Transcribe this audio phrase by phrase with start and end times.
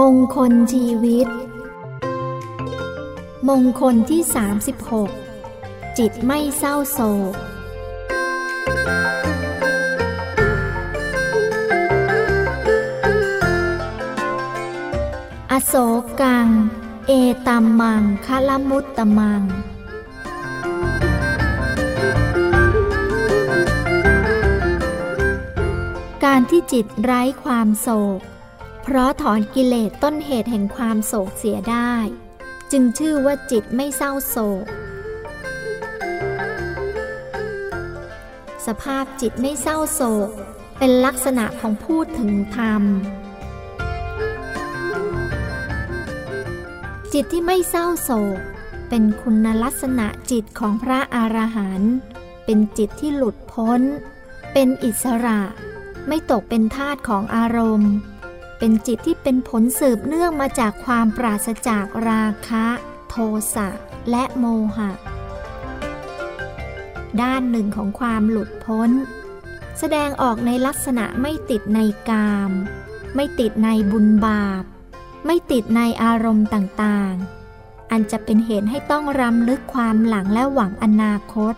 [0.00, 1.28] มงคลชีวิต
[3.48, 4.22] มงคลที่
[5.08, 7.00] 36 จิตไม่เศร้าโศ
[7.32, 7.34] ก
[15.52, 15.74] อโศ
[16.20, 16.48] กัง
[17.06, 17.12] เอ
[17.46, 19.42] ตัมมังคละมุตตมัง
[26.24, 27.88] การที่จิตไร้ความโศ
[28.18, 28.20] ก
[28.82, 31.94] เพราะถอนกิเลสต้นเหตุแห่งความโศกเสียได้
[32.72, 34.66] จึงชื่อว่าจิตไม่เศร้าโศก
[38.66, 40.30] สภาพจิตไม่เศร้าโศก
[40.78, 42.82] เป็นลักษณะของผู้ถึงธรรม
[47.12, 48.38] จิตที่ไม่เศร้าโศก
[48.88, 51.94] เป็นคุณลักษณะจิตของพระอรหันต์
[52.44, 53.80] เป็นจิตที่หลุดพ้น
[54.52, 55.40] เป็นอิสระ
[56.08, 57.92] ไม่ตกเป็นทาสของอารมณ์
[58.64, 62.66] เป็นจิตที่เป็นผลสืบเนื่องมาจากความปราศจากราคะ
[63.08, 63.14] โท
[63.54, 63.68] สะ
[64.10, 64.44] และโม
[64.76, 64.90] หะ
[67.22, 68.90] ด้านหนึ่งของความหลุดพ้น
[69.78, 71.78] แสดงออกในลักษณะไม่ติดใน
[72.10, 72.50] กาม
[73.14, 74.64] ไม่ติดในบุญบาป
[75.26, 81.54] ไม่ติดในอารมณ์ต่างๆ อันจะเป็นเหตุให้ต้องรำลึกความหลังและหวังอนาคต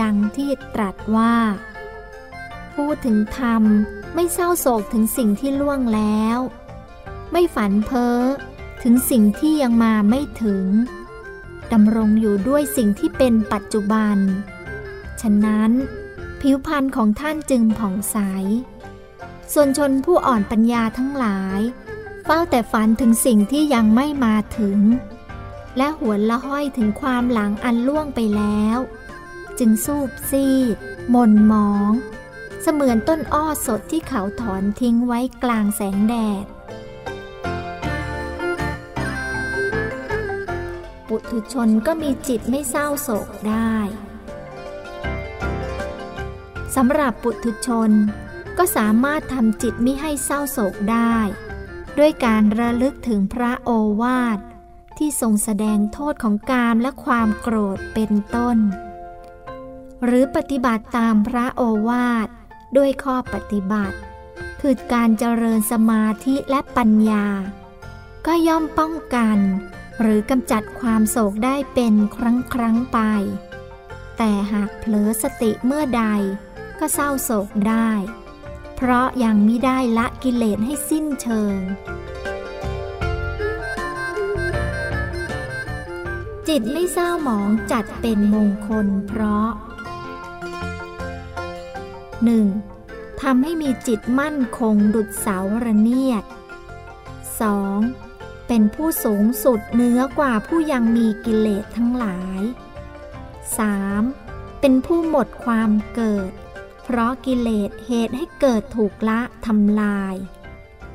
[0.00, 1.34] ดังที่ตรัสว่า
[2.74, 3.62] พูดถึงธรรม
[4.14, 6.38] ไม่เศร้าโศกถึงสิ่งที่ล่วงแล้ว
[7.32, 8.18] ไม่ฝันเพ้อ
[8.82, 10.66] ถึงสิ่งที่ยังมาไม่ถึง
[11.72, 14.16] ดำรงอยู่ด้วยสิ่งที่เป็นปัจจุบัน
[15.20, 15.70] ฉะนั้น
[16.40, 18.18] ผิวพรรณของท่านจึงผ่องใส
[19.52, 21.60] ส่วนชนผู้อ่อนปัญญาทั้งหลาย
[22.24, 24.78] เฝ้าแต่ฝันถึงสิ่งที่ยังไม่มาถึง
[25.76, 28.78] และหวนละห้อยถึงความหลังอันล่วงไปแล้ว
[29.58, 30.76] จึงสูบซีด
[31.10, 31.92] หม่นหมอง
[32.64, 36.46] เสมือนต้นอ้อสดที่เขาถอนทิ้งไว้กลางแสงแดด
[41.08, 43.76] ปุถุชนก็มีจิตไม่เศร้าโศกได้
[46.76, 47.90] สำหรับปุถุชน
[48.58, 51.16] ก็สามารถทำจิตไม่ให้เศร้าโศกได้
[51.98, 53.70] ด้วยการระลึกถึงพระโอ
[54.02, 54.38] วาท
[54.98, 58.58] ที่ทรงแสดงโทษของกามและความโกรธเป็นต้น
[60.04, 62.28] หรือปฏิบัติตามพระโอวาท
[62.76, 63.96] ด้วยข้อปฏิบัติ
[64.60, 67.26] คือการเจริญสมาธิและปัญญา
[68.26, 69.38] ก็ย่อมป้องกัน
[70.00, 72.98] หรือกำจัดความโศกได้เป็นครั้งครั้งไป
[74.16, 76.04] แต่หากเผลอสติเมื่อใด
[76.78, 77.90] ก็เศร้าโศกได้
[78.76, 81.58] เพราะยังไมิได้ละกิเลสให้สิ้นเชิง
[86.48, 89.48] จิตไม่เศร้าหมองจัดเป็นมงคลเพราะ
[92.30, 93.22] 1.
[93.22, 96.24] ทำให้มีจิตมั่นคงดุดเสาระเนียด
[97.56, 98.46] 2.
[98.48, 102.40] เป็นผู้สูงสุดเนื้อกว่าผู้ยังมีกิเลสทั้งหลาย
[103.90, 104.60] 3.
[104.60, 106.30] เป็นผู้หมดความเกิด
[106.82, 110.14] เพราะกิเลสเหตุให้เกิดถูกละทำลาย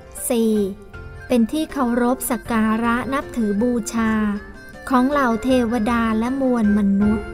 [0.00, 1.28] 4.
[1.28, 4.12] เป็นที่เคารพสักการะนับถือบูชา
[4.88, 7.28] ของเหล่าเทวดาและมวลมนุษย์